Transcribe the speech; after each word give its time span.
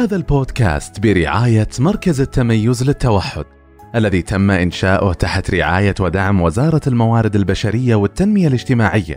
هذا 0.00 0.16
البودكاست 0.16 1.00
برعاية 1.00 1.68
مركز 1.78 2.20
التميز 2.20 2.82
للتوحد 2.84 3.44
الذي 3.94 4.22
تم 4.22 4.50
إنشاؤه 4.50 5.12
تحت 5.12 5.54
رعاية 5.54 5.94
ودعم 6.00 6.40
وزارة 6.40 6.80
الموارد 6.86 7.36
البشرية 7.36 7.94
والتنمية 7.94 8.48
الاجتماعية 8.48 9.16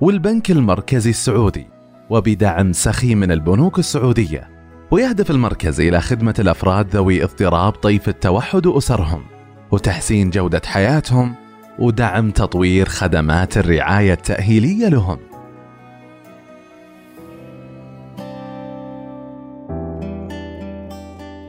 والبنك 0.00 0.50
المركزي 0.50 1.10
السعودي 1.10 1.66
وبدعم 2.10 2.72
سخي 2.72 3.14
من 3.14 3.32
البنوك 3.32 3.78
السعودية 3.78 4.48
ويهدف 4.90 5.30
المركز 5.30 5.80
إلى 5.80 6.00
خدمة 6.00 6.34
الأفراد 6.38 6.96
ذوي 6.96 7.24
اضطراب 7.24 7.72
طيف 7.72 8.08
التوحد 8.08 8.66
وأسرهم 8.66 9.24
وتحسين 9.70 10.30
جودة 10.30 10.62
حياتهم 10.66 11.34
ودعم 11.78 12.30
تطوير 12.30 12.88
خدمات 12.88 13.58
الرعاية 13.58 14.12
التأهيلية 14.12 14.88
لهم. 14.88 15.29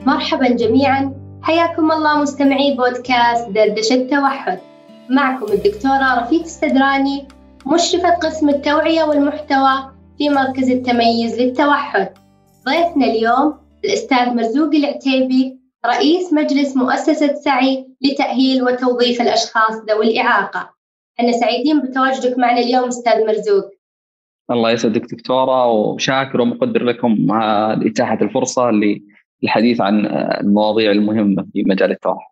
مرحبا 0.05 0.49
جميعا. 0.49 1.13
حياكم 1.41 1.91
الله 1.91 2.21
مستمعي 2.21 2.75
بودكاست 2.75 3.49
دردشة 3.49 3.95
التوحد. 3.95 4.59
معكم 5.09 5.53
الدكتورة 5.53 6.21
رفيق 6.21 6.41
السدراني 6.41 7.27
مشرفة 7.67 8.09
قسم 8.09 8.49
التوعية 8.49 9.03
والمحتوى 9.03 9.91
في 10.17 10.29
مركز 10.29 10.69
التميز 10.69 11.41
للتوحد. 11.41 12.09
ضيفنا 12.65 13.05
اليوم 13.05 13.53
الأستاذ 13.85 14.33
مرزوق 14.33 14.75
العتيبي 14.75 15.59
رئيس 15.85 16.33
مجلس 16.33 16.77
مؤسسة 16.77 17.33
سعي 17.33 17.87
لتأهيل 18.01 18.63
وتوظيف 18.63 19.21
الأشخاص 19.21 19.75
ذوي 19.89 20.11
الإعاقة. 20.11 20.69
إحنا 21.19 21.31
سعيدين 21.31 21.81
بتواجدك 21.81 22.37
معنا 22.37 22.59
اليوم 22.59 22.87
أستاذ 22.87 23.27
مرزوق. 23.27 23.65
الله 24.51 24.71
يسعدك 24.71 25.01
دكتورة 25.13 25.65
وشاكر 25.67 26.41
ومقدر 26.41 26.83
لكم 26.83 27.27
إتاحة 27.85 28.17
الفرصة 28.21 28.69
للحديث 29.43 29.81
عن 29.81 30.05
المواضيع 30.41 30.91
المهمة 30.91 31.47
في 31.53 31.63
مجال 31.67 31.91
التوحد 31.91 32.31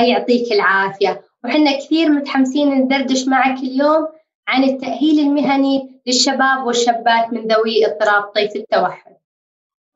يعطيك 0.00 0.52
العافية. 0.52 1.22
وحنا 1.44 1.78
كثير 1.78 2.08
متحمسين 2.08 2.68
ندردش 2.74 3.28
معك 3.28 3.58
اليوم 3.58 4.08
عن 4.48 4.64
التأهيل 4.64 5.20
المهني 5.20 6.00
للشباب 6.06 6.66
والشابات 6.66 7.32
من 7.32 7.40
ذوي 7.40 7.86
اضطراب 7.86 8.22
طيف 8.22 8.56
التوحد. 8.56 9.12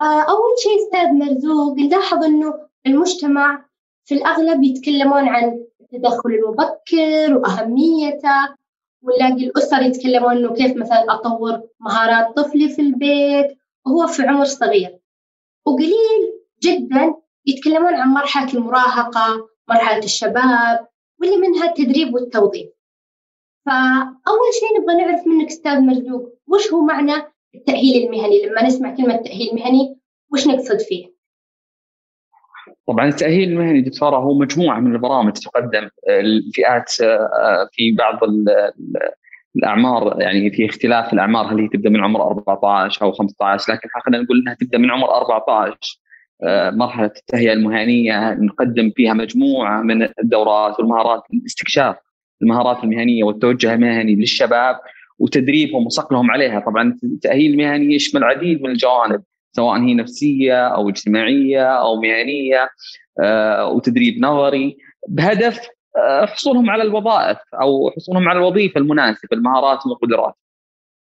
آه، 0.01 0.23
أول 0.23 0.55
شيء 0.63 0.85
أستاذ 0.85 1.13
مرزوق 1.13 1.79
نلاحظ 1.79 2.25
أنه 2.25 2.55
المجتمع 2.87 3.65
في 4.05 4.15
الأغلب 4.15 4.65
يتكلمون 4.65 5.29
عن 5.29 5.67
التدخل 5.81 6.31
المبكر 6.31 7.37
وأهميته 7.37 8.55
ونلاقي 9.03 9.47
الأسر 9.47 9.83
يتكلمون 9.83 10.37
أنه 10.37 10.55
كيف 10.55 10.77
مثلا 10.77 11.05
أطور 11.09 11.63
مهارات 11.81 12.37
طفلي 12.37 12.69
في 12.69 12.83
البيت 12.83 13.59
وهو 13.87 14.07
في 14.07 14.23
عمر 14.23 14.45
صغير. 14.45 14.99
وقليل 15.67 16.41
جدا 16.63 17.15
يتكلمون 17.47 17.95
عن 17.95 18.09
مرحلة 18.09 18.55
المراهقة 18.55 19.49
مرحلة 19.69 20.05
الشباب 20.05 20.89
واللي 21.21 21.37
منها 21.37 21.71
التدريب 21.71 22.15
والتوظيف 22.15 22.69
فأول 23.67 24.49
شيء 24.61 24.81
نبغى 24.83 24.95
نعرف 24.97 25.27
منك 25.27 25.47
أستاذ 25.47 25.81
مرزوق 25.81 26.39
وش 26.47 26.73
هو 26.73 26.81
معنى 26.81 27.13
التأهيل 27.55 28.07
المهني 28.07 28.47
لما 28.47 28.63
نسمع 28.63 28.95
كلمة 28.97 29.17
تأهيل 29.17 29.55
مهني 29.55 30.01
وش 30.33 30.47
نقصد 30.47 30.79
فيه؟ 30.79 31.17
طبعا 32.87 33.09
التأهيل 33.09 33.49
المهني 33.49 33.81
دكتورة 33.81 34.17
هو 34.17 34.35
مجموعة 34.39 34.81
من 34.81 34.93
البرامج 34.93 35.33
تقدم 35.33 35.89
الفئات 36.09 36.91
في 37.73 37.93
بعض 37.99 38.21
الأعمار 39.57 40.21
يعني 40.21 40.51
في 40.51 40.67
اختلاف 40.67 41.13
الأعمار 41.13 41.53
هل 41.53 41.61
هي 41.61 41.69
تبدأ 41.69 41.91
من 41.91 42.05
عمر 42.05 42.23
14 42.23 43.03
أو 43.03 43.13
15 43.13 43.73
لكن 43.73 43.89
خلينا 44.05 44.25
نقول 44.25 44.41
أنها 44.41 44.55
تبدأ 44.55 44.79
من 44.79 44.91
عمر 44.91 45.17
14 45.17 46.01
مرحلة 46.77 47.13
التهيئة 47.17 47.53
المهنية 47.53 48.35
نقدم 48.35 48.91
فيها 48.97 49.15
مجموعة 49.15 49.83
من 49.83 50.09
الدورات 50.23 50.81
والمهارات 50.81 51.23
الاستكشاف 51.35 51.97
المهارات 52.43 52.85
المهنية 52.85 53.25
والتوجه 53.25 53.75
المهني 53.75 54.15
للشباب 54.15 54.77
وتدريبهم 55.19 55.87
وصقلهم 55.87 56.31
عليها. 56.31 56.61
طبعا 56.61 56.99
التأهيل 57.05 57.51
المهني 57.51 57.95
يشمل 57.95 58.25
العديد 58.25 58.63
من 58.63 58.71
الجوانب 58.71 59.23
سواء 59.53 59.81
هي 59.81 59.95
نفسية 59.95 60.69
أو 60.69 60.89
اجتماعية 60.89 61.65
أو 61.65 62.01
مهنية 62.01 62.69
آه، 63.23 63.67
وتدريب 63.69 64.25
نظري. 64.25 64.77
بهدف 65.09 65.59
آه، 65.59 65.76
حصولهم 66.25 66.71
على 66.71 66.83
الوظائف 66.83 67.39
أو 67.55 67.91
حصولهم 67.91 68.29
على 68.29 68.39
الوظيفة 68.39 68.81
المناسبة 68.81 69.29
المهارات 69.33 69.87
والقدرات. 69.87 70.35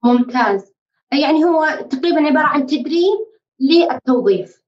ممتاز. 0.03 0.73
يعني 1.11 1.43
هو 1.43 1.65
تقريبا 1.89 2.21
عبارة 2.21 2.45
عن 2.45 2.65
تدريب 2.65 3.17
للتوظيف. 3.59 4.61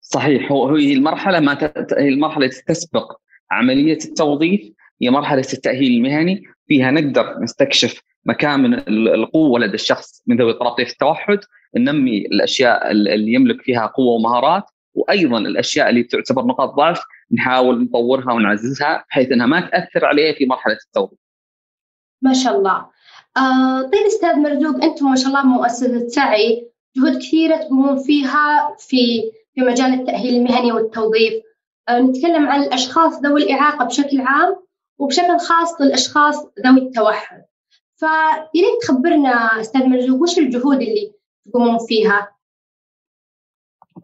صحيح. 0.00 0.52
هو 0.52 0.68
هي 0.76 0.92
المرحلة 0.92 1.40
ما 1.40 1.72
هي 1.98 2.08
المرحلة 2.08 2.50
تسبق 2.66 3.12
عملية 3.50 3.98
التوظيف 4.04 4.72
هي 5.02 5.10
مرحلة 5.10 5.46
التأهيل 5.52 5.92
المهني. 5.92 6.42
فيها 6.66 6.90
نقدر 6.90 7.38
نستكشف 7.40 8.00
مكامن 8.26 8.74
القوة 8.88 9.60
لدى 9.60 9.74
الشخص 9.74 10.22
من 10.26 10.36
ذوي 10.36 10.50
اضطراب 10.50 10.80
التوحد 10.80 11.38
ننمي 11.76 12.18
الأشياء 12.18 12.90
اللي 12.90 13.32
يملك 13.32 13.62
فيها 13.62 13.86
قوة 13.86 14.14
ومهارات 14.14 14.64
وأيضا 14.94 15.38
الأشياء 15.38 15.90
اللي 15.90 16.02
تعتبر 16.02 16.44
نقاط 16.44 16.74
ضعف 16.74 17.00
نحاول 17.32 17.84
نطورها 17.84 18.32
ونعززها 18.32 19.04
بحيث 19.08 19.32
إنها 19.32 19.46
ما 19.46 19.60
تأثر 19.60 20.04
عليه 20.04 20.34
في 20.34 20.46
مرحلة 20.46 20.78
التوظيف. 20.86 21.18
ما 22.22 22.32
شاء 22.32 22.58
الله. 22.58 22.86
آه 23.36 23.82
طيب 23.82 24.06
أستاذ 24.06 24.36
مرزوق 24.36 24.84
أنتم 24.84 25.10
ما 25.10 25.16
شاء 25.16 25.26
الله 25.26 25.46
مؤسسة 25.46 26.08
سعي 26.08 26.70
جهود 26.96 27.18
كثيرة 27.18 27.56
تقومون 27.56 27.98
فيها 27.98 28.76
في 28.78 29.22
في 29.54 29.60
مجال 29.60 29.94
التأهيل 30.00 30.34
المهني 30.34 30.72
والتوظيف. 30.72 31.34
آه 31.88 32.00
نتكلم 32.00 32.48
عن 32.48 32.62
الأشخاص 32.62 33.20
ذوي 33.20 33.42
الإعاقة 33.42 33.84
بشكل 33.84 34.20
عام 34.20 34.56
وبشكل 34.98 35.38
خاص 35.38 35.80
للأشخاص 35.80 36.36
ذوي 36.66 36.78
التوحد. 36.78 37.44
فياريت 37.96 38.82
تخبرنا 38.82 39.60
أستاذ 39.60 39.86
مرزوق 39.86 40.22
وش 40.22 40.38
الجهود 40.38 40.82
اللي 40.82 41.12
تقومون 41.50 41.78
فيها؟ 41.86 42.33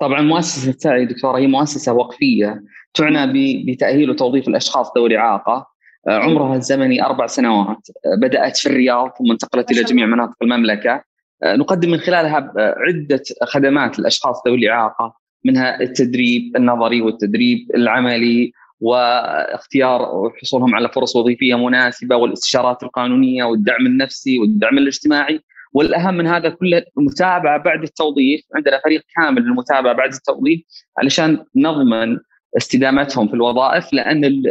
طبعا 0.01 0.21
مؤسسة 0.21 0.73
سعي 0.79 1.05
دكتورة 1.05 1.39
هي 1.39 1.47
مؤسسة 1.47 1.93
وقفية 1.93 2.63
تعنى 2.95 3.63
بتأهيل 3.67 4.11
وتوظيف 4.11 4.49
الأشخاص 4.49 4.93
ذوي 4.97 5.07
الإعاقة. 5.07 5.67
آه، 6.09 6.19
عمرها 6.19 6.57
الزمني 6.57 7.05
أربع 7.05 7.27
سنوات. 7.27 7.89
آه، 8.07 8.21
بدأت 8.23 8.57
في 8.57 8.67
الرياض 8.69 9.11
ثم 9.19 9.31
انتقلت 9.31 9.71
إلى 9.71 9.83
جميع 9.83 10.07
مناطق 10.07 10.37
المملكة. 10.43 11.05
آه، 11.43 11.57
نقدم 11.57 11.91
من 11.91 11.99
خلالها 11.99 12.53
عدة 12.57 13.23
خدمات 13.43 13.99
للاشخاص 13.99 14.43
ذوي 14.47 14.57
الإعاقة 14.57 15.15
منها 15.45 15.81
التدريب 15.81 16.57
النظري 16.57 17.01
والتدريب 17.03 17.59
العملي 17.75 18.53
واختيار 18.81 20.31
حصولهم 20.43 20.75
على 20.75 20.89
فرص 20.89 21.17
وظيفية 21.17 21.55
مناسبة 21.55 22.17
والاستشارات 22.17 22.83
القانونية 22.83 23.45
والدعم 23.45 23.87
النفسي 23.87 24.39
والدعم 24.39 24.79
الاجتماعي. 24.79 25.41
والأهم 25.73 26.15
من 26.15 26.27
هذا 26.27 26.49
كله 26.49 26.83
المتابعة 26.99 27.59
بعد 27.59 27.83
التوظيف 27.83 28.41
عندنا 28.57 28.81
فريق 28.85 29.03
كامل 29.17 29.43
للمتابعة 29.43 29.95
بعد 29.95 30.13
التوظيف 30.13 30.61
علشان 30.99 31.45
نضمن 31.57 32.19
استدامتهم 32.57 33.29
في 33.29 33.35
الوظائف 33.35 33.93
لأن 33.93 34.43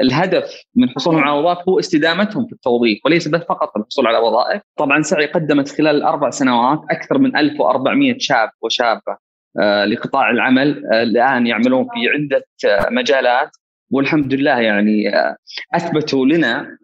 الهدف 0.00 0.64
من 0.74 0.88
حصولهم 0.88 1.24
على 1.24 1.38
وظائف 1.38 1.68
هو 1.68 1.78
استدامتهم 1.78 2.46
في 2.46 2.52
التوظيف 2.52 2.98
وليس 3.04 3.28
بس 3.28 3.40
فقط 3.40 3.76
الحصول 3.76 4.06
على 4.06 4.18
وظائف. 4.18 4.62
طبعا 4.76 5.02
سعي 5.02 5.26
قدمت 5.26 5.68
خلال 5.68 5.96
الاربع 5.96 6.30
سنوات 6.30 6.80
أكثر 6.90 7.18
من 7.18 7.36
1400 7.36 8.14
شاب 8.18 8.50
وشابة 8.62 9.16
آه، 9.60 9.84
لقطاع 9.84 10.30
العمل 10.30 10.86
آه، 10.92 11.02
الآن 11.02 11.46
يعملون 11.46 11.84
في 11.84 12.08
عدة 12.08 12.46
آه، 12.64 12.90
مجالات 12.90 13.50
والحمد 13.90 14.34
لله 14.34 14.60
يعني 14.60 15.12
أثبتوا 15.74 16.26
لنا 16.26 16.78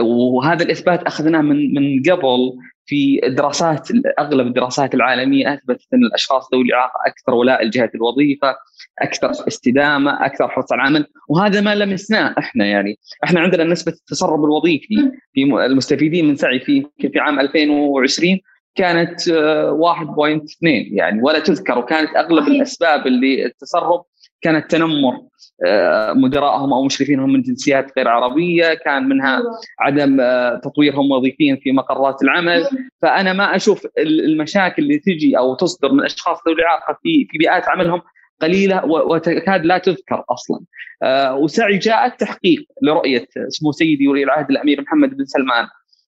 وهذا 0.00 0.64
الإثبات 0.64 1.02
أخذناه 1.02 1.40
من 1.40 1.74
من 1.74 2.02
قبل 2.02 2.52
في 2.90 3.20
دراسات 3.28 3.88
أغلب 4.18 4.46
الدراسات 4.46 4.94
العالمية 4.94 5.54
أثبتت 5.54 5.86
أن 5.94 6.04
الأشخاص 6.04 6.48
ذوي 6.54 6.62
الاعاقه 6.62 7.00
أكثر 7.06 7.34
ولاء 7.34 7.64
لجهه 7.64 7.90
الوظيفة، 7.94 8.56
أكثر 9.02 9.30
استدامة، 9.30 10.26
أكثر 10.26 10.48
حرص 10.48 10.72
على 10.72 10.82
العمل، 10.82 11.06
وهذا 11.28 11.60
ما 11.60 11.74
لمسناه 11.74 12.34
إحنا 12.38 12.66
يعني، 12.66 12.98
إحنا 13.24 13.40
عندنا 13.40 13.64
نسبة 13.64 13.92
التسرب 13.92 14.44
الوظيفي 14.44 14.94
في 15.32 15.42
المستفيدين 15.44 16.28
من 16.28 16.36
سعي 16.36 16.60
في 16.60 16.86
في 16.98 17.18
عام 17.18 17.40
2020 17.40 18.40
كانت 18.74 19.20
1.2 19.20 19.30
آه، 19.30 20.96
يعني 20.96 21.22
ولا 21.22 21.38
تذكر 21.38 21.78
وكانت 21.78 22.16
أغلب 22.16 22.48
الأسباب 22.48 23.06
اللي 23.06 23.46
التسرب 23.46 24.04
كانت 24.42 24.70
تنمر 24.70 25.20
آه، 25.66 26.12
مدراءهم 26.12 26.72
أو 26.72 26.84
مشرفينهم 26.84 27.32
من 27.32 27.42
جنسيات 27.42 27.92
غير 27.96 28.08
عربية، 28.08 28.74
كان 28.74 29.08
منها. 29.08 29.42
عدم 29.80 30.20
آه، 30.20 30.60
تطويرهم 30.64 31.10
وظيفيا 31.10 31.58
في 31.62 31.72
مقرات 31.72 32.22
العمل، 32.22 32.66
فأنا 33.02 33.32
ما 33.32 33.56
أشوف 33.56 33.86
المشاكل 33.98 34.82
اللي 34.82 34.98
تجي 34.98 35.38
أو 35.38 35.54
تصدر 35.54 35.92
من 35.92 36.04
أشخاص 36.04 36.38
ذوي 36.46 36.54
الإعاقة 36.54 36.98
في 37.02 37.26
في 37.30 37.38
بيئات 37.38 37.68
عملهم 37.68 38.02
قليلة 38.42 38.84
وتكاد 38.84 39.64
لا 39.64 39.78
تذكر 39.78 40.24
أصلا. 40.30 40.60
آه، 41.02 41.36
وسعي 41.36 41.78
جاء 41.78 42.06
التحقيق 42.06 42.64
لرؤية 42.82 43.26
سمو 43.48 43.72
سيدي 43.72 44.08
ولي 44.08 44.22
العهد 44.22 44.50
الأمير 44.50 44.80
محمد 44.80 45.16
بن 45.16 45.24
سلمان 45.24 45.66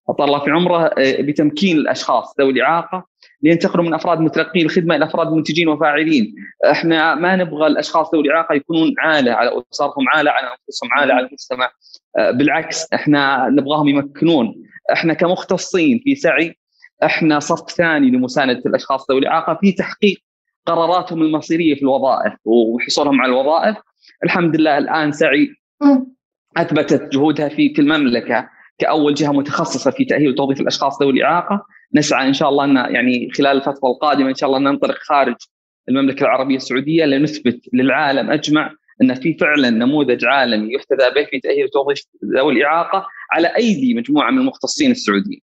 أطال 0.08 0.26
الله 0.26 0.38
في 0.38 0.50
عمره 0.50 0.90
بتمكين 0.98 1.76
الأشخاص 1.76 2.34
ذوي 2.40 2.52
الإعاقة 2.52 3.11
لينتقلوا 3.42 3.84
من 3.84 3.94
أفراد 3.94 4.20
متلقي 4.20 4.62
الخدمه 4.62 4.96
إلى 4.96 5.04
أفراد 5.04 5.32
منتجين 5.32 5.68
وفاعلين. 5.68 6.34
إحنا 6.70 7.14
ما 7.14 7.36
نبغى 7.36 7.66
الأشخاص 7.66 8.14
ذوي 8.14 8.22
الإعاقة 8.22 8.54
يكونون 8.54 8.94
عالة 8.98 9.32
على 9.32 9.62
أسرهم 9.72 10.08
عالة 10.14 10.30
على 10.30 10.46
أنفسهم 10.46 10.92
عالة 10.92 11.14
على 11.14 11.26
المجتمع. 11.26 11.70
آه، 12.18 12.30
بالعكس 12.30 12.92
إحنا 12.92 13.48
نبغاهم 13.48 13.88
يمكنون. 13.88 14.54
إحنا 14.92 15.14
كمختصين 15.14 16.00
في 16.04 16.14
سعي 16.14 16.58
إحنا 17.04 17.38
صف 17.38 17.70
ثاني 17.70 18.10
لمساندة 18.10 18.62
الأشخاص 18.66 19.10
ذوي 19.10 19.20
الإعاقة 19.20 19.58
في 19.60 19.72
تحقيق 19.72 20.18
قراراتهم 20.66 21.22
المصيرية 21.22 21.74
في 21.74 21.82
الوظائف 21.82 22.32
وحصولهم 22.44 23.20
على 23.20 23.32
الوظائف. 23.32 23.76
الحمد 24.24 24.56
لله 24.56 24.78
الآن 24.78 25.12
سعي 25.12 25.48
أثبتت 26.56 27.12
جهودها 27.12 27.48
في 27.48 27.74
المملكه 27.78 28.48
كأول 28.78 29.14
جهة 29.14 29.32
متخصصة 29.32 29.90
في 29.90 30.04
تأهيل 30.04 30.30
وتوظيف 30.30 30.60
الأشخاص 30.60 31.02
ذوي 31.02 31.12
الإعاقة 31.12 31.66
نسعى 31.94 32.28
إن 32.28 32.32
شاء 32.32 32.48
الله 32.48 32.64
أن 32.64 32.76
يعني 32.76 33.30
خلال 33.30 33.56
الفترة 33.56 33.88
القادمة 33.88 34.28
إن 34.28 34.34
شاء 34.34 34.48
الله 34.48 34.58
ننطلق 34.70 34.96
خارج 34.98 35.36
المملكة 35.88 36.22
العربية 36.24 36.56
السعودية 36.56 37.04
لنثبت 37.04 37.60
للعالم 37.72 38.30
أجمع 38.30 38.70
أن 39.02 39.14
في 39.14 39.34
فعلا 39.34 39.70
نموذج 39.70 40.24
عالمي 40.24 40.74
يحتذى 40.74 41.10
به 41.14 41.24
في 41.30 41.40
تأهيل 41.40 41.64
وتوظيف 41.64 42.02
ذوي 42.36 42.52
الإعاقة 42.52 43.06
على 43.32 43.56
أيدي 43.56 43.94
مجموعة 43.94 44.30
من 44.30 44.38
المختصين 44.38 44.90
السعوديين. 44.90 45.40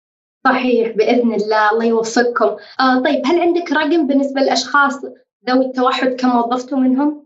صحيح 0.48 0.90
بإذن 0.90 1.34
الله 1.34 1.72
الله 1.72 1.86
يوفقكم. 1.86 2.56
آه 2.80 3.04
طيب 3.04 3.22
هل 3.26 3.40
عندك 3.40 3.72
رقم 3.72 4.08
بالنسبة 4.08 4.42
للأشخاص 4.42 5.06
ذوي 5.50 5.66
التوحد 5.66 6.08
كم 6.08 6.38
وظفتوا 6.38 6.78
منهم؟ 6.78 7.26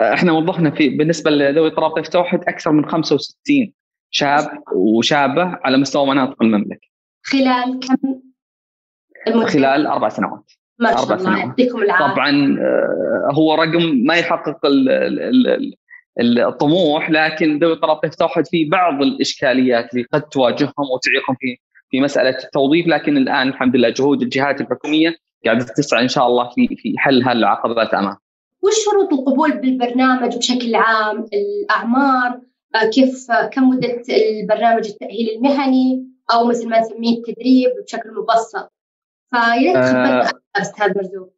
آه، 0.00 0.14
إحنا 0.14 0.32
وظفنا 0.32 0.70
في 0.70 0.88
بالنسبة 0.88 1.30
لذوي 1.30 1.68
اضطراب 1.68 1.98
التوحد 1.98 2.40
أكثر 2.48 2.72
من 2.72 2.88
65 2.88 3.72
شاب 4.14 4.62
وشابة 4.72 5.58
على 5.64 5.76
مستوى 5.76 6.06
مناطق 6.06 6.42
المملكة. 6.42 6.88
خلال 7.22 7.80
كم؟ 7.80 8.20
المدة؟ 9.28 9.46
خلال 9.46 9.86
أربع 9.86 10.08
سنوات. 10.08 10.52
ما 10.78 10.90
شاء 10.90 10.98
أربع 11.02 11.14
الله 11.14 11.38
يعطيكم 11.38 11.82
العافية. 11.82 12.14
طبعا 12.14 12.58
آه، 12.60 13.32
هو 13.32 13.54
رقم 13.54 13.82
ما 14.06 14.14
يحقق 14.14 14.60
الطموح 16.20 17.10
لكن 17.10 17.58
ذوي 17.58 17.72
اضطراب 17.72 18.04
التوحد 18.04 18.46
في 18.46 18.64
بعض 18.64 19.02
الإشكاليات 19.02 19.94
اللي 19.94 20.06
قد 20.12 20.22
تواجههم 20.22 20.90
وتعيقهم 20.94 21.36
في 21.40 21.56
في 21.90 22.00
مسألة 22.00 22.38
التوظيف 22.44 22.86
لكن 22.86 23.16
الآن 23.16 23.48
الحمد 23.48 23.76
لله 23.76 23.88
جهود 23.88 24.22
الجهات 24.22 24.60
الحكومية 24.60 25.16
قاعدة 25.44 25.64
تسعى 25.64 26.02
إن 26.02 26.08
شاء 26.08 26.26
الله 26.26 26.50
في 26.54 26.76
في 26.76 26.94
حل 26.98 27.22
هالعقبات 27.22 27.94
أمام. 27.94 28.16
وش 28.62 28.74
شروط 28.84 29.12
القبول 29.12 29.52
بالبرنامج 29.52 30.36
بشكل 30.36 30.74
عام؟ 30.74 31.26
الأعمار 31.32 32.40
كيف 32.92 33.30
آه، 33.30 33.46
كم 33.46 33.68
مدة 33.68 34.02
البرنامج 34.10 34.86
التأهيل 34.86 35.28
المهني 35.36 36.06
أو 36.34 36.46
مثل 36.46 36.68
ما 36.68 36.80
نسميه 36.80 37.18
التدريب 37.18 37.70
بشكل 37.84 38.10
مبسط. 38.14 38.72
فيا 39.30 40.22
ريت 40.22 40.32
أستاذ 40.56 40.92
مرزوق. 40.96 41.34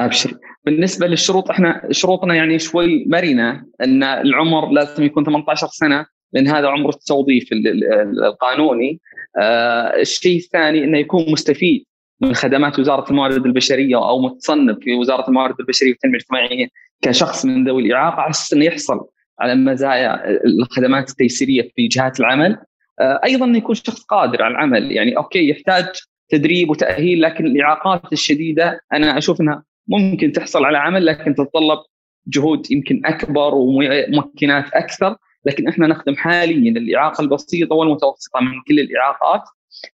أبشر 0.00 0.38
بالنسبة 0.64 1.06
للشروط 1.06 1.50
إحنا 1.50 1.88
شروطنا 1.90 2.34
يعني 2.34 2.58
شوي 2.58 3.04
مرنة 3.06 3.66
إن 3.80 4.02
العمر 4.02 4.70
لازم 4.70 5.02
يكون 5.02 5.24
18 5.24 5.66
سنة 5.66 6.06
لأن 6.32 6.48
هذا 6.48 6.68
عمر 6.68 6.90
التوظيف 6.90 7.48
القانوني 7.52 9.00
آه 9.40 10.00
الشيء 10.00 10.36
الثاني 10.38 10.84
إنه 10.84 10.98
يكون 10.98 11.32
مستفيد 11.32 11.84
من 12.20 12.34
خدمات 12.34 12.78
وزارة 12.78 13.10
الموارد 13.10 13.46
البشرية 13.46 13.96
أو 14.08 14.22
متصنف 14.22 14.78
في 14.78 14.94
وزارة 14.94 15.28
الموارد 15.28 15.54
البشرية 15.60 15.90
والتنمية 15.90 16.16
الاجتماعية 16.16 16.68
كشخص 17.02 17.44
من 17.44 17.68
ذوي 17.68 17.82
الإعاقة 17.82 18.20
على 18.20 18.30
أساس 18.30 18.52
إنه 18.52 18.64
يحصل 18.64 19.06
على 19.42 19.54
مزايا 19.54 20.30
الخدمات 20.44 21.10
التيسيرية 21.10 21.70
في 21.76 21.88
جهات 21.88 22.20
العمل. 22.20 22.58
آه 23.00 23.20
أيضا 23.24 23.46
يكون 23.46 23.74
شخص 23.74 24.02
قادر 24.02 24.42
على 24.42 24.52
العمل. 24.52 24.92
يعني 24.92 25.16
أوكي 25.16 25.48
يحتاج 25.48 25.86
تدريب 26.28 26.70
وتأهيل 26.70 27.22
لكن 27.22 27.46
الإعاقات 27.46 28.12
الشديدة 28.12 28.80
أنا 28.92 29.18
أشوف 29.18 29.40
إنها 29.40 29.62
ممكن 29.88 30.32
تحصل 30.32 30.64
على 30.64 30.78
عمل 30.78 31.06
لكن 31.06 31.34
تتطلب 31.34 31.78
جهود 32.26 32.70
يمكن 32.70 33.02
أكبر 33.04 33.54
وممكنات 33.54 34.64
أكثر. 34.74 35.16
لكن 35.46 35.68
إحنا 35.68 35.86
نخدم 35.86 36.16
حاليا 36.16 36.70
الإعاقة 36.70 37.22
البسيطة 37.22 37.74
والمتوسطة 37.76 38.40
من 38.40 38.52
كل 38.68 38.80
الإعاقات. 38.80 39.42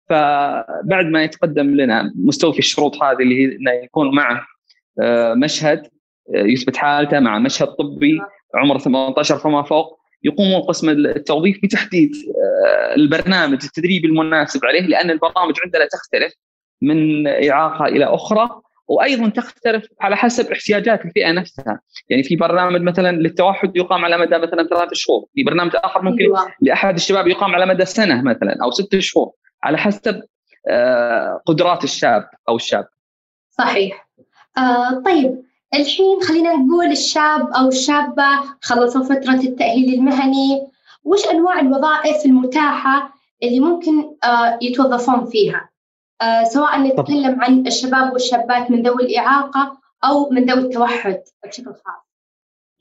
فبعد 0.09 1.07
ما 1.07 1.23
يتقدم 1.23 1.67
لنا 1.77 2.13
مستوفي 2.17 2.59
الشروط 2.59 3.03
هذه 3.03 3.23
اللي 3.23 3.43
هي 3.43 3.57
إنه 3.57 3.71
يكون 3.71 4.15
معه 4.17 4.47
آه، 5.01 5.35
مشهد 5.35 5.89
يثبت 6.35 6.77
حالته 6.77 7.21
مع 7.21 7.39
مشهد 7.39 7.69
طبي 7.69 8.21
عمره 8.55 8.79
18 8.79 9.39
فما 9.39 9.63
فوق 9.63 9.99
يقوم 10.23 10.61
قسم 10.61 10.89
التوظيف 10.89 11.59
بتحديد 11.63 12.11
آه، 12.15 12.95
البرنامج 12.95 13.59
التدريبي 13.65 14.07
المناسب 14.07 14.65
عليه 14.65 14.81
لأن 14.81 15.11
البرامج 15.11 15.55
عندنا 15.65 15.87
تختلف 15.87 16.33
من 16.83 17.27
إعاقة 17.27 17.85
إلى 17.87 18.05
أخرى 18.05 18.61
وأيضا 18.89 19.29
تختلف 19.29 19.87
على 20.01 20.17
حسب 20.17 20.53
احتياجات 20.53 21.05
الفئة 21.05 21.33
نفسها، 21.33 21.81
يعني 22.09 22.23
في 22.23 22.37
برنامج 22.37 22.81
مثلا 22.81 23.17
للتوحد 23.17 23.77
يقام 23.77 24.05
على 24.05 24.19
مدى 24.19 24.39
مثلا 24.39 24.69
ثلاث 24.69 24.89
شهور، 24.93 25.27
في 25.35 25.43
برنامج 25.43 25.73
آخر 25.75 26.03
ممكن 26.03 26.23
أيوة. 26.23 26.53
لأحد 26.61 26.95
الشباب 26.95 27.29
يقام 27.29 27.55
على 27.55 27.67
مدى 27.67 27.85
سنة 27.85 28.23
مثلا 28.23 28.57
أو 28.63 28.71
ست 28.71 28.99
شهور، 28.99 29.33
على 29.63 29.79
حسب 29.79 30.23
آه، 30.69 31.41
قدرات 31.47 31.85
الشاب 31.85 32.29
أو 32.49 32.57
الشاب. 32.57 32.89
صحيح. 33.51 34.09
آه 34.59 35.03
طيب 35.07 35.43
الحين 35.75 36.21
خلينا 36.21 36.57
نقول 36.57 36.87
الشاب 36.87 37.51
أو 37.51 37.69
الشابة 37.69 38.29
خلصوا 38.63 39.05
فترة 39.05 39.41
التأهيل 39.41 39.95
المهني، 39.95 40.67
وش 41.05 41.29
أنواع 41.29 41.61
الوظائف 41.61 42.27
المتاحة 42.27 43.15
اللي 43.43 43.61
ممكن 43.61 44.17
آه 44.25 44.59
يتوظفون 44.63 45.27
فيها؟ 45.27 45.69
آه، 46.23 46.45
سواء 46.45 46.81
نتكلم 46.81 47.41
عن 47.41 47.67
الشباب 47.67 48.13
والشابات 48.13 48.71
من 48.71 48.83
ذوي 48.83 49.03
الإعاقة 49.03 49.79
أو 50.05 50.31
من 50.31 50.45
ذوي 50.45 50.61
التوحد 50.61 51.21
بشكل 51.47 51.65
خاص 51.65 52.09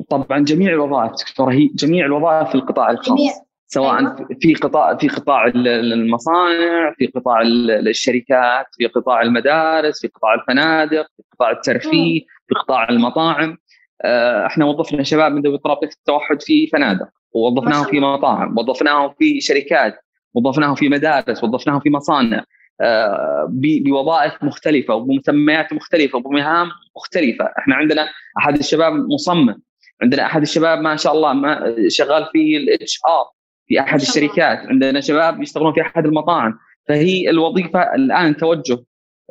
طبعا 0.10 0.40
جميع 0.40 0.74
الوظائف 0.74 1.12
دكتوره 1.12 1.52
هي 1.54 1.68
جميع 1.68 2.06
الوظائف 2.06 2.50
في 2.50 2.56
القطاع 2.56 2.92
الخاص 2.92 3.08
جميع. 3.08 3.34
سواء 3.68 4.00
أيوة. 4.00 4.28
في 4.42 4.56
قطاع 4.56 4.98
في 4.98 5.08
قطاع 5.08 5.46
المصانع 5.56 6.94
في 6.98 7.08
قطاع 7.08 7.42
الشركات 7.42 8.66
في 8.78 8.88
قطاع 8.88 9.22
المدارس 9.22 10.02
في 10.02 10.08
قطاع 10.08 10.34
الفنادق 10.34 11.08
في 11.18 11.24
قطاع 11.34 11.52
الترفيه 11.52 11.90
في 11.90 12.26
قطاع 12.56 12.90
المطاعم. 12.90 13.58
آه، 14.02 14.46
إحنا 14.46 14.66
وظفنا 14.66 15.04
شباب 15.04 15.32
من 15.32 15.42
ذوي 15.42 15.56
اضطراب 15.56 15.84
التوحد 15.84 16.42
في 16.42 16.68
فنادق 16.68 17.08
ووظفناهم 17.32 17.84
في 17.84 18.00
مطاعم 18.00 18.58
وظفناهم 18.58 19.14
في 19.20 19.42
شركات 19.42 19.96
وظفناهم 20.34 20.76
في 20.76 20.90
مدارس 20.90 21.44
وظفناهم 21.44 21.80
في 21.80 21.90
مصانع. 21.90 22.44
آه، 22.82 23.48
بوظائف 23.50 24.44
مختلفة 24.44 24.96
وبمسميات 24.96 25.74
مختلفة 25.74 26.18
وبمهام 26.18 26.70
مختلفة، 26.96 27.46
إحنا 27.60 27.76
عندنا 27.76 28.08
أحد 28.38 28.58
الشباب 28.58 28.94
مصمم، 28.94 29.62
عندنا 30.02 30.26
أحد 30.26 30.42
الشباب 30.42 30.80
ما 30.80 30.96
شاء 30.96 31.14
الله 31.14 31.34
ما 31.34 31.76
شغال 31.88 32.30
في 32.32 32.58
ال 32.58 33.00
HR 33.08 33.26
في 33.68 33.80
أحد 33.80 34.02
الشركات، 34.02 34.58
عندنا 34.58 35.02
شباب 35.02 35.42
يشتغلون 35.42 35.74
في 35.74 35.82
أحد 35.82 36.06
المطاعم، 36.06 36.60
فهي 36.88 37.30
الوظيفة 37.30 37.96
الآن 37.96 38.38
توجه 38.38 38.84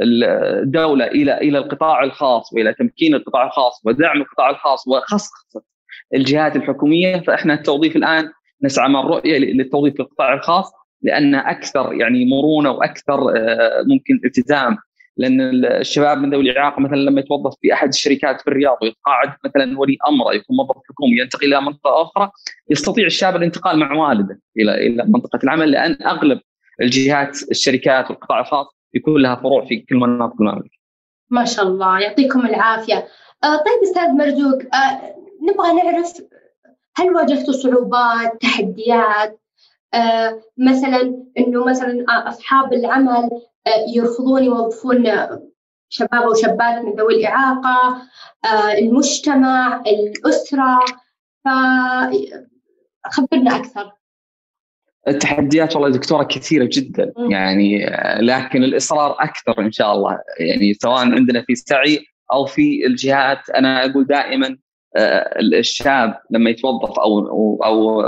الدولة 0.03 1.07
إلى 1.07 1.39
إلى 1.39 1.59
القطاع 1.59 2.05
الخاص 2.05 2.53
وإلى 2.53 2.75
تمكين 2.75 3.15
القطاع 3.15 3.47
الخاص 3.47 3.83
ودعم 3.85 4.21
القطاع 4.21 4.51
الخاص 4.51 4.89
وخصخصه 4.89 5.63
الجهات 6.15 6.57
الحكومية 6.57 7.21
فإحنا 7.21 7.55
التوظيف 7.55 7.97
الآن 7.97 8.33
نسعى 8.63 8.89
من 8.89 8.97
رؤيه 8.97 9.39
للتوظيف 9.39 9.95
في 9.95 10.01
القطاع 10.01 10.35
الخاص 10.35 10.73
لأن 11.03 11.35
أكثر 11.35 11.93
يعني 11.95 12.25
مرونة 12.25 12.71
وأكثر 12.71 13.31
آه، 13.37 13.83
ممكن 13.87 14.21
التزام 14.25 14.77
لأن 15.17 15.65
الشباب 15.65 16.19
من 16.19 16.31
ذوي 16.31 16.51
الإعاقة 16.51 16.81
مثلا 16.81 16.97
لما 16.97 17.21
يتوظف 17.21 17.55
في 17.61 17.73
أحد 17.73 17.89
الشركات 17.89 18.41
في 18.41 18.49
الرياض 18.49 18.77
ويتقاعد 18.83 19.33
مثلا 19.45 19.79
ولي 19.79 19.97
أمره 20.09 20.35
يكون 20.35 20.57
موظف 20.57 20.77
حكومي 20.89 21.19
ينتقل 21.21 21.47
إلى 21.47 21.61
منطقة 21.61 22.03
أخرى 22.03 22.31
يستطيع 22.71 23.07
الشاب 23.07 23.37
الانتقال 23.37 23.79
مع 23.79 23.93
والده 23.93 24.41
إلى 24.57 24.87
إلى 24.87 25.05
منطقة 25.05 25.39
العمل 25.45 25.71
لأن 25.71 25.99
أغلب 26.07 26.41
الجهات 26.83 27.39
الشركات 27.51 28.11
والقطاع 28.11 28.41
الخاص 28.41 28.67
يكون 28.97 29.23
لها 29.23 29.35
فروع 29.35 29.65
في 29.65 29.77
كل 29.77 29.97
مناطق 29.97 30.41
المملكة. 30.41 30.77
ما 31.31 31.45
شاء 31.45 31.67
الله 31.67 32.01
يعطيكم 32.01 32.47
العافية. 32.47 33.07
آه 33.45 33.57
طيب 33.57 33.83
أستاذ 33.83 34.09
مرزوق 34.09 34.59
آه 34.75 35.17
نبغى 35.43 35.73
نعرف 35.73 36.13
هل 36.97 37.11
واجهتوا 37.15 37.53
صعوبات 37.53 38.41
تحديات 38.41 39.41
آه، 39.95 40.43
مثلا 40.59 41.25
إنه 41.39 41.65
مثلا 41.65 42.05
أصحاب 42.09 42.73
العمل 42.73 43.31
آه، 43.67 43.85
يرفضون 43.95 44.45
يوظفون 44.45 45.05
شباب 45.89 46.29
وشابات 46.29 46.85
من 46.85 46.93
ذوي 46.93 47.15
الإعاقة 47.15 48.03
آه، 48.45 48.73
المجتمع 48.79 49.83
الأسرة 49.87 50.81
فخبرنا 53.05 53.57
أكثر 53.57 53.93
التحديات 55.09 55.77
والله 55.77 55.91
دكتورة 55.91 56.23
كثيرة 56.23 56.69
جدا. 56.73 57.13
يعني 57.31 57.87
لكن 58.21 58.65
الإصرار 58.65 59.17
أكثر 59.21 59.61
إن 59.61 59.73
شاء 59.73 59.95
الله. 59.95 60.19
يعني 60.41 60.75
سواء 60.75 60.99
عندنا 60.99 61.43
في 61.43 61.55
سعي 61.55 62.07
أو 62.33 62.47
في 62.47 62.87
الجهات 62.87 63.51
أنا 63.51 63.85
أقول 63.85 64.07
دائما 64.07 64.57
الشاب 65.41 66.19
لما 66.31 66.51
يتوظف 66.51 66.99
أو 66.99 67.19
أو, 67.19 67.61
أو 67.65 68.03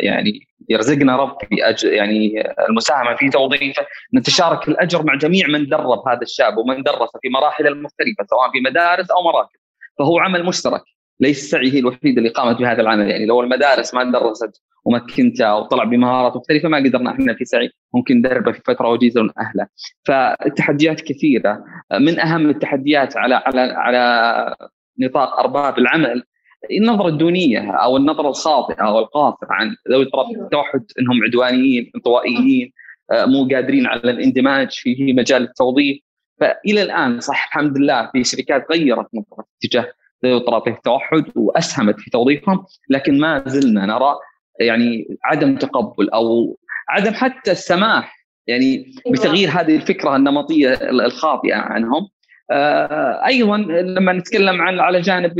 يعني 0.00 0.40
يرزقنا 0.68 1.16
رب 1.16 1.36
في 1.48 1.56
يعني 1.88 2.52
المساهمة 2.68 3.16
في 3.16 3.30
توظيفه 3.30 3.86
نتشارك 4.14 4.68
الأجر 4.68 5.02
مع 5.02 5.14
جميع 5.14 5.48
من 5.48 5.66
درب 5.68 6.08
هذا 6.08 6.22
الشاب 6.22 6.58
ومن 6.58 6.82
درسه 6.82 7.18
في 7.22 7.28
مراحل 7.28 7.66
المختلفة 7.66 8.24
سواء 8.30 8.50
في 8.52 8.60
مدارس 8.60 9.10
أو 9.10 9.22
مراكز. 9.22 9.58
فهو 9.98 10.18
عمل 10.18 10.44
مشترك 10.44 10.82
ليس 11.20 11.50
سعي 11.50 11.72
هي 11.72 11.78
الوحيده 11.78 12.18
اللي 12.18 12.28
قامت 12.28 12.58
بهذا 12.58 12.82
العمل. 12.82 13.10
يعني 13.10 13.26
لو 13.26 13.40
المدارس 13.40 13.94
ما 13.94 14.04
درست 14.04 14.62
ومكنته 14.84 15.54
وطلع 15.54 15.84
بمهارات 15.84 16.36
مختلفة 16.36 16.68
ما 16.68 16.78
قدرنا 16.78 17.10
إحنا 17.10 17.34
في 17.34 17.44
سعي. 17.44 17.70
ممكن 17.94 18.22
دربه 18.22 18.52
في 18.52 18.60
فترة 18.64 18.88
وجيزة 18.88 19.22
من 19.22 19.30
أهله. 19.38 19.66
فالتحديات 20.04 21.00
كثيرة. 21.00 21.64
من 22.00 22.20
أهم 22.20 22.50
التحديات 22.50 23.16
على 23.16 23.34
على 23.34 23.60
على 23.60 24.54
نطاق 25.00 25.38
أرباب 25.38 25.78
العمل 25.78 26.22
النظرة 26.70 27.08
الدونية 27.08 27.70
أو 27.70 27.96
النظرة 27.96 28.28
الخاطئة 28.28 28.82
أو 28.82 28.98
القاصره 28.98 29.48
عن 29.50 29.76
ذوي 29.90 30.10
أيوة. 30.14 30.44
التوحد 30.44 30.84
إنهم 31.00 31.24
عدوانيين 31.24 31.90
انطوائيين 31.96 32.72
آه، 33.12 33.24
مو 33.24 33.48
قادرين 33.48 33.86
على 33.86 34.10
الاندماج 34.10 34.70
في 34.70 35.12
مجال 35.12 35.42
التوظيف. 35.42 35.98
فإلى 36.40 36.82
الآن 36.82 37.20
صح 37.20 37.46
الحمد 37.46 37.78
لله 37.78 38.10
في 38.12 38.24
شركات 38.24 38.66
غيرت 38.70 39.06
نظرة 39.14 39.44
اتجاه 39.64 39.92
ذوي 40.24 40.36
اضطراب 40.36 40.68
التوحد 40.68 41.24
وأسهمت 41.36 42.00
في 42.00 42.10
توظيفهم 42.10 42.64
لكن 42.90 43.18
ما 43.18 43.44
زلنا 43.46 43.86
نرى 43.86 44.16
يعني 44.60 45.18
عدم 45.24 45.56
تقبل 45.56 46.10
أو 46.10 46.58
عدم 46.88 47.14
حتى 47.14 47.52
السماح 47.52 48.26
يعني 48.46 48.74
أيوة. 49.06 49.18
بتغيير 49.18 49.48
هذه 49.48 49.76
الفكرة 49.76 50.16
النمطية 50.16 50.72
الخاطئة 50.90 51.54
عنهم 51.54 52.08
آه، 52.50 53.26
أيضا 53.26 53.56
لما 53.58 54.12
نتكلم 54.12 54.62
عن 54.62 54.80
على 54.80 55.00
جانب 55.00 55.32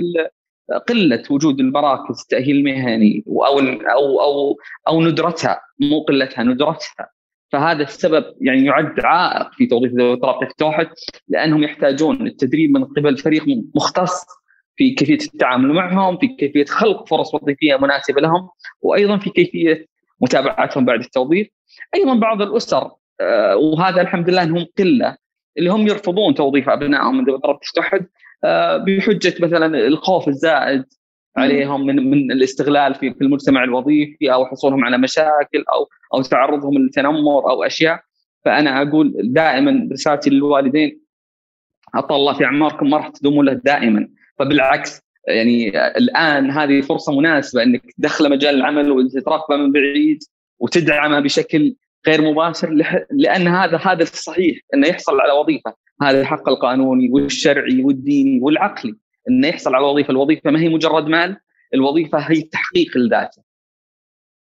قلة 0.88 1.22
وجود 1.30 1.60
المراكز 1.60 2.20
التاهيل 2.20 2.56
المهني 2.56 3.24
أو 3.28 3.58
أو 3.58 4.20
أو 4.20 4.56
أو 4.88 5.02
ندرتها 5.02 5.60
مو 5.80 6.00
قلتها 6.00 6.44
ندرتها 6.44 7.10
فهذا 7.52 7.82
السبب 7.82 8.24
يعني 8.40 8.64
يعد 8.64 9.00
عائق 9.00 9.52
في 9.52 9.66
توظيف 9.66 9.92
ذوي 9.92 10.18
التوحد 10.42 10.88
لأنهم 11.28 11.62
يحتاجون 11.62 12.26
التدريب 12.26 12.70
من 12.70 12.84
قبل 12.84 13.18
فريق 13.18 13.44
مختص 13.74 14.26
في 14.76 14.90
كيفية 14.90 15.26
التعامل 15.26 15.72
معهم، 15.72 16.18
في 16.18 16.28
كيفية 16.28 16.64
خلق 16.64 17.08
فرص 17.08 17.34
وظيفية 17.34 17.76
مناسبة 17.76 18.20
لهم، 18.20 18.48
وأيضا 18.82 19.18
في 19.18 19.30
كيفية 19.30 19.86
متابعتهم 20.20 20.84
بعد 20.84 21.00
التوظيف. 21.00 21.48
أيضا 21.94 22.14
بعض 22.14 22.42
الأسر 22.42 22.90
آه، 23.20 23.56
وهذا 23.56 24.00
الحمد 24.00 24.30
لله 24.30 24.42
إنهم 24.42 24.66
قلة 24.78 25.16
اللي 25.58 25.70
هم 25.70 25.86
يرفضون 25.86 26.34
توظيف 26.34 26.68
أبنائهم 26.68 27.20
الاضطراب 27.20 27.58
التوحد 27.68 28.06
آه، 28.44 28.76
بحجة 28.76 29.34
مثلا 29.40 29.86
الخوف 29.86 30.28
الزائد 30.28 30.84
عليهم 31.36 31.86
من 31.86 32.10
من 32.10 32.32
الاستغلال 32.32 32.94
في 32.94 33.14
في 33.14 33.20
المجتمع 33.20 33.64
الوظيفي 33.64 34.32
أو 34.32 34.46
حصولهم 34.46 34.84
على 34.84 34.98
مشاكل 34.98 35.64
أو 35.72 35.88
أو 36.14 36.22
تعرضهم 36.22 36.78
للتنمر 36.78 37.50
أو 37.50 37.64
أشياء 37.64 38.00
فأنا 38.44 38.82
أقول 38.82 39.14
دائما 39.24 39.88
رسالتي 39.92 40.30
للوالدين 40.30 41.00
اطال 41.94 42.16
الله 42.16 42.32
في 42.32 42.44
أعماركم 42.44 42.90
ما 42.90 42.96
راح 42.96 43.08
تدوموا 43.08 43.44
له 43.44 43.52
دائما 43.52 44.08
فبالعكس 44.38 45.00
يعني 45.28 45.68
الآن 45.78 46.50
هذه 46.50 46.80
فرصة 46.80 47.18
مناسبة 47.18 47.62
إنك 47.62 47.92
تدخل 47.98 48.30
مجال 48.30 48.54
العمل 48.54 48.90
وتترقبه 48.90 49.56
من 49.56 49.72
بعيد 49.72 50.22
وتدعمه 50.58 51.20
بشكل 51.20 51.76
غير 52.06 52.22
مباشر 52.22 52.70
لأن 53.10 53.48
هذا 53.48 53.76
هذا 53.76 54.02
الصحيح 54.02 54.58
إنه 54.74 54.86
يحصل 54.86 55.20
على 55.20 55.32
وظيفة 55.32 55.74
هذا 56.02 56.20
الحق 56.20 56.48
القانوني 56.48 57.10
والشرعي 57.10 57.84
والديني 57.84 58.40
والعقلي 58.42 58.94
إنه 59.28 59.48
يحصل 59.48 59.74
على 59.74 59.86
وظيفة، 59.86 60.10
الوظيفة 60.10 60.50
ما 60.50 60.60
هي 60.60 60.68
مجرد 60.68 61.06
مال، 61.06 61.36
الوظيفة 61.74 62.18
هي 62.18 62.40
تحقيق 62.42 62.96
لذاته. 62.96 63.42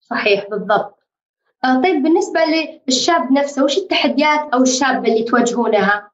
صحيح 0.01 0.45
بالضبط. 0.49 0.99
آه 1.63 1.81
طيب 1.81 2.03
بالنسبة 2.03 2.39
للشاب 2.87 3.31
نفسه 3.31 3.63
وش 3.63 3.77
التحديات 3.77 4.49
أو 4.53 4.61
الشابة 4.63 5.13
اللي 5.13 5.23
تواجهونها؟ 5.23 6.11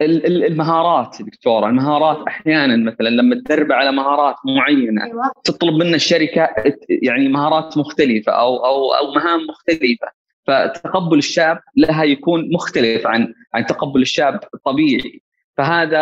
المهارات 0.00 1.22
دكتورة، 1.22 1.66
المهارات 1.66 2.26
أحيانا 2.28 2.76
مثلا 2.76 3.08
لما 3.08 3.34
تدرب 3.34 3.72
على 3.72 3.92
مهارات 3.92 4.36
معينة 4.44 5.04
أيوة. 5.04 5.32
تطلب 5.44 5.74
من 5.74 5.94
الشركة 5.94 6.48
يعني 6.88 7.28
مهارات 7.28 7.78
مختلفة 7.78 8.32
أو 8.32 8.56
أو 8.56 8.94
أو 8.94 9.12
مهام 9.14 9.40
مختلفة. 9.48 10.24
فتقبل 10.46 11.18
الشاب 11.18 11.58
لها 11.76 12.04
يكون 12.04 12.50
مختلف 12.52 13.06
عن 13.06 13.34
عن 13.54 13.66
تقبل 13.66 14.02
الشاب 14.02 14.40
الطبيعي 14.54 15.20
فهذا 15.56 16.00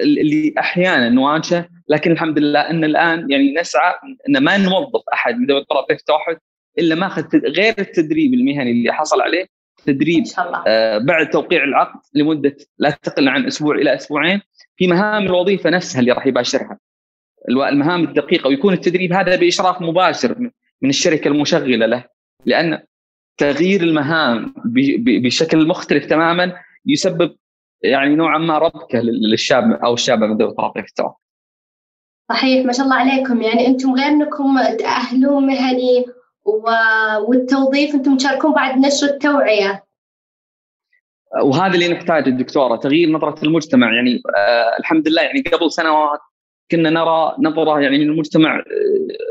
اللي 0.00 0.54
أحيانا 0.58 1.08
نواجهه. 1.08 1.68
لكن 1.88 2.12
الحمد 2.12 2.38
لله 2.38 2.60
إن 2.60 2.84
الآن 2.84 3.30
يعني 3.30 3.54
نسعى 3.54 3.94
إن 4.28 4.38
ما 4.44 4.56
نوظف 4.56 5.02
أحد 5.12 5.34
من 5.34 5.46
ذوي 5.46 5.56
الاضطراب 5.56 5.84
التوحد 5.90 6.36
إلا 6.78 6.94
ما 6.94 7.06
أخذ 7.06 7.24
غير 7.36 7.74
التدريب 7.78 8.34
المهني 8.34 8.70
اللي 8.70 8.92
حصل 8.92 9.20
عليه. 9.20 9.46
تدريب 9.84 10.18
إن 10.18 10.24
شاء 10.24 10.46
الله. 10.46 10.64
آه 10.66 10.98
بعد 10.98 11.30
توقيع 11.30 11.64
العقد 11.64 12.00
لمدة 12.14 12.56
لا 12.78 12.90
تقل 12.90 13.28
عن 13.28 13.46
أسبوع 13.46 13.74
إلى 13.74 13.94
أسبوعين 13.94 14.40
في 14.76 14.86
مهام 14.86 15.26
الوظيفة 15.26 15.70
نفسها 15.70 16.00
اللي 16.00 16.12
راح 16.12 16.26
يباشرها 16.26 16.78
المهام 17.48 18.04
الدقيقة 18.04 18.48
ويكون 18.48 18.72
التدريب 18.72 19.12
هذا 19.12 19.36
بإشراف 19.36 19.82
مباشر 19.82 20.50
من 20.82 20.88
الشركة 20.88 21.28
المشغلة 21.28 21.86
له 21.86 22.04
لأن 22.46 22.78
تغيير 23.38 23.82
المهام 23.82 24.54
بشكل 25.04 25.68
مختلف 25.68 26.06
تماما 26.06 26.56
يسبب 26.86 27.36
يعني 27.82 28.14
نوعا 28.14 28.38
ما 28.38 28.58
ربكة 28.58 28.98
للشاب 29.00 29.72
أو 29.72 29.94
الشابة 29.94 30.26
من 30.26 30.36
ذوي 30.36 30.44
الاضطراب 30.44 30.78
التوحد. 30.78 31.14
صحيح 32.28 32.66
ما 32.66 32.72
شاء 32.72 32.84
الله 32.84 32.96
عليكم 32.96 33.42
يعني 33.42 33.66
أنتم 33.66 33.94
غير 33.94 34.06
أنكم 34.06 34.76
تأهلون 34.78 35.46
مهني 35.46 36.04
والتوظيف 37.28 37.94
أنتم 37.94 38.16
تشاركون 38.16 38.52
بعد 38.52 38.78
نشر 38.78 39.06
التوعية. 39.06 39.84
وهذا 41.42 41.74
اللي 41.74 41.88
نحتاجه 41.88 42.26
الدكتوره 42.26 42.76
تغيير 42.76 43.10
نظرة 43.10 43.44
المجتمع. 43.44 43.94
يعني 43.94 44.22
آه 44.36 44.78
الحمد 44.78 45.08
لله 45.08 45.22
يعني 45.22 45.40
قبل 45.40 45.72
سنوات 45.72 46.20
كنا 46.70 46.90
نرى 46.90 47.34
نظرة 47.38 47.80
يعني 47.80 47.98
من 47.98 48.10
المجتمع 48.10 48.56
آه، 48.56 48.62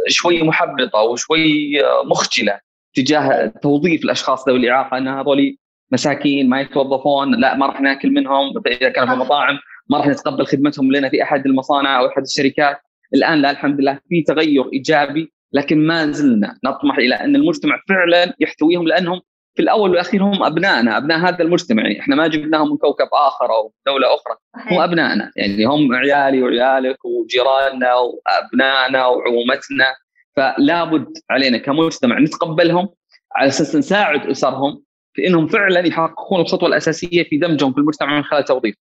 شوي 0.08 0.44
محبطة 0.44 1.00
وشوي 1.00 1.82
آه، 1.86 2.04
مخجلة 2.06 2.60
تجاه 2.94 3.46
توظيف 3.62 4.04
الأشخاص 4.04 4.50
ذوي 4.50 4.58
الإعاقة 4.58 4.98
إن 4.98 5.08
هذول 5.08 5.58
مساكين 5.92 6.50
ما 6.50 6.62
يتوظفون 6.62 7.36
لا 7.36 7.56
ما 7.56 7.66
راح 7.66 7.82
ناكل 7.82 8.12
منهم 8.12 8.54
إذا 8.68 8.90
كانوا 8.90 9.16
في 9.16 9.20
مطاعم 9.20 9.60
ما 9.90 9.98
راح 9.98 10.08
نتقبل 10.08 10.46
خدمتهم 10.46 10.92
لنا 10.92 11.10
في 11.10 11.24
أحد 11.24 11.46
المصانع 11.46 12.00
أو 12.00 12.08
أحد 12.08 12.22
الشركات. 12.22 12.78
الآن 13.14 13.42
لا 13.42 13.52
الحمد 13.52 13.82
لله 13.82 14.00
في 14.10 14.22
تغير 14.22 14.70
إيجابي 14.74 15.34
لكن 15.54 15.88
ما 15.88 16.12
زلنا 16.12 16.60
نطمح 16.64 16.98
إلى 16.98 17.16
أن 17.16 17.36
المجتمع 17.36 17.80
فعلا 17.90 18.34
يحتويهم 18.40 18.88
لأنهم 18.88 19.22
في 19.56 19.62
الأول 19.62 19.90
والأخير 19.90 20.24
هم 20.24 20.44
أبنائنا 20.44 20.98
أبناء 20.98 21.18
هذا 21.18 21.44
المجتمع. 21.44 21.84
يعني 21.84 22.00
إحنا 22.00 22.16
ما 22.16 22.28
جبناهم 22.28 22.70
من 22.70 22.78
كوكب 22.78 23.08
آخر 23.14 23.46
أو 23.46 23.74
دولة 23.86 24.08
أخرى 24.08 24.36
هم 24.72 24.80
أبنائنا. 24.80 25.32
يعني 25.36 25.66
هم 25.66 25.96
عيالي 25.96 26.44
وعيالك 26.44 27.06
وجيراننا 27.06 27.94
وأبنائنا 27.94 29.06
وعمومتنا 29.06 29.96
فلا 30.36 30.84
بد 30.84 31.14
علينا 31.30 31.58
كمجتمع 31.58 32.20
نتقبلهم 32.20 32.90
على 33.36 33.48
أساس 33.48 33.76
نساعد 33.76 34.28
أسرهم 34.28 34.84
في 35.14 35.28
إنهم 35.28 35.48
فعلا 35.48 35.80
يحققون 35.80 36.42
الخطوة 36.42 36.70
الأساسية 36.70 37.24
في 37.24 37.38
دمجهم 37.38 37.74
في 37.74 37.78
المجتمع 37.78 38.18
من 38.18 38.24
خلال 38.24 38.42
التوظيف. 38.42 38.76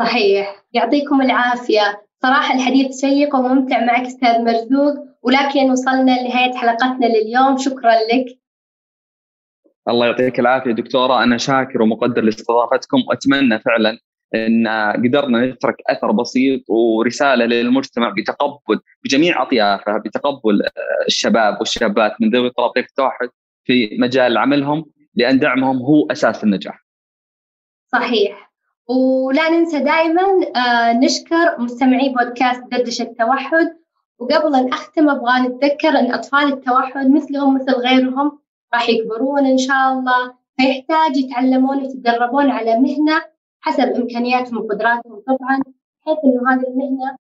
صحيح، 0.00 0.64
يعطيكم 0.72 1.22
العافية، 1.22 2.07
صراحة 2.22 2.54
الحديث 2.54 3.00
شيق 3.00 3.36
وممتع 3.36 3.84
معك 3.84 4.06
أستاذ 4.06 4.44
مرزوق 4.44 4.94
ولكن 5.22 5.70
وصلنا 5.70 6.20
لنهاية 6.20 6.54
حلقتنا 6.54 7.06
لليوم، 7.06 7.58
شكرا 7.58 7.92
لك. 7.92 8.38
الله 9.88 10.06
يعطيك 10.06 10.40
العافية 10.40 10.72
دكتورة، 10.72 11.22
أنا 11.22 11.38
شاكر 11.38 11.82
ومقدر 11.82 12.22
لاستضافتكم. 12.22 13.02
واتمنى 13.08 13.58
فعلا 13.58 13.98
أن 14.34 14.68
قدرنا 14.96 15.46
نترك 15.46 15.76
أثر 15.86 16.12
بسيط 16.12 16.70
ورسالة 16.70 17.44
للمجتمع 17.44 18.14
بتقبل 18.18 18.80
بجميع 19.04 19.42
اطيافه 19.42 19.98
بتقبل 19.98 20.62
الشباب 21.06 21.58
والشابات 21.58 22.12
من 22.20 22.30
ذوي 22.30 22.46
اضطراب 22.46 22.78
التوحد 22.78 23.28
في 23.64 23.96
مجال 24.00 24.38
عملهم 24.38 24.86
لأن 25.14 25.38
دعمهم 25.38 25.76
هو 25.76 26.06
أساس 26.10 26.44
النجاح. 26.44 26.86
صحيح. 27.92 28.47
ولا 28.88 29.50
ننسى 29.50 29.78
دائما 29.78 30.22
آه، 30.56 30.92
نشكر 30.92 31.60
مستمعي 31.60 32.08
بودكاست 32.08 32.62
دردشة 32.72 33.02
التوحد 33.02 33.76
وقبل 34.18 34.54
أن 34.54 34.72
أختم 34.72 35.08
أبغى 35.08 35.40
نتذكر 35.40 35.88
أن 35.88 36.12
أطفال 36.12 36.52
التوحد 36.52 37.10
مثلهم 37.10 37.54
مثل 37.54 37.72
غيرهم 37.72 38.38
راح 38.74 38.88
يكبرون 38.88 39.46
إن 39.46 39.58
شاء 39.58 39.92
الله 39.92 40.34
فيحتاج 40.56 41.16
يتعلمون 41.16 41.78
ويتدربون 41.78 42.50
على 42.50 42.78
مهنة 42.78 43.22
حسب 43.60 43.84
إمكانياتهم 43.84 44.58
وقدراتهم 44.58 45.22
طبعا 45.26 45.60
بحيث 46.02 46.18
إنه 46.24 46.52
هذه 46.52 46.68
المهنة 46.68 47.16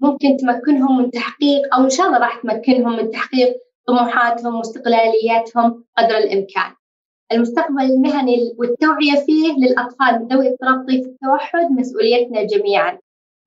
ممكن 0.00 0.36
تمكنهم 0.36 0.98
من 0.98 1.10
تحقيق 1.10 1.74
أو 1.74 1.84
إن 1.84 1.90
شاء 1.90 2.06
الله 2.06 2.18
راح 2.18 2.36
تمكنهم 2.42 2.96
من 2.96 3.10
تحقيق 3.10 3.56
طموحاتهم 3.86 4.54
واستقلالياتهم 4.54 5.84
قدر 5.98 6.16
الإمكان. 6.16 6.72
المستقبل 7.32 7.82
المهني 7.82 8.54
والتوعية 8.58 9.24
فيه 9.26 9.52
للأطفال 9.52 10.28
ذوي 10.32 10.48
اضطراب 10.48 10.86
طيف 10.88 11.06
التوحد 11.06 11.70
مسؤوليتنا 11.70 12.42
جميعا. 12.42 12.98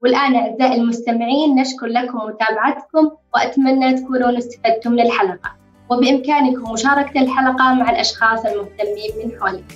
والآن 0.04 0.36
أعزائي 0.36 0.76
المستمعين 0.82 1.56
نشكر 1.56 1.86
لكم 1.86 2.18
متابعتكم 2.18 3.12
وأتمنى 3.34 3.94
تكونوا 3.94 4.38
استفدتم 4.38 4.92
من 4.92 5.00
الحلقة. 5.00 5.52
وبإمكانكم 5.92 6.72
مشاركة 6.72 7.22
الحلقة 7.22 7.74
مع 7.74 7.90
الأشخاص 7.90 8.46
المهتمين 8.46 9.12
من 9.24 9.40
حولكم 9.40 9.76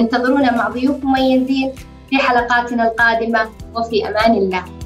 انتظرونا 0.00 0.56
مع 0.56 0.68
ضيوف 0.68 1.04
مميزين 1.04 1.72
في 2.10 2.16
حلقاتنا 2.18 2.90
القادمة 2.90 3.48
وفي 3.76 4.08
أمان 4.08 4.34
الله. 4.34 4.79